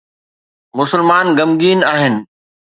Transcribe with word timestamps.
مسلمان 0.77 1.25
غمگين 1.37 1.79
آهن 1.93 2.25